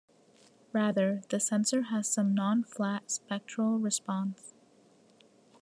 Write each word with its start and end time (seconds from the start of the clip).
Rather, 0.73 1.21
the 1.29 1.39
sensor 1.39 1.83
has 1.83 2.07
some 2.09 2.33
non-flat 2.33 3.11
spectral 3.11 3.77
response. 3.77 4.55